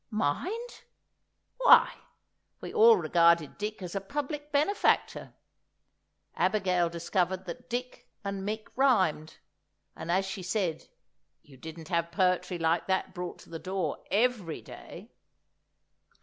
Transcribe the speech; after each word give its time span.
Mind! 0.09 0.81
Why, 1.57 1.93
we 2.59 2.73
all 2.73 2.97
regarded 2.97 3.59
Dick 3.59 3.83
as 3.83 3.93
a 3.93 4.01
public 4.01 4.51
benefactor! 4.51 5.35
Abigail 6.33 6.89
discovered 6.89 7.45
that 7.45 7.69
Dick 7.69 8.09
and 8.23 8.41
Mick 8.41 8.69
rhymed, 8.75 9.37
and 9.95 10.11
as 10.11 10.25
she 10.25 10.41
said, 10.41 10.87
you 11.43 11.55
didn't 11.55 11.89
have 11.89 12.11
poetry 12.11 12.57
like 12.57 12.87
that 12.87 13.13
brought 13.13 13.37
to 13.41 13.51
the 13.51 13.59
door 13.59 14.03
every 14.09 14.59
day! 14.63 15.11